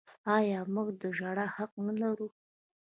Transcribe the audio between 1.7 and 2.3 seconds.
نلرو؟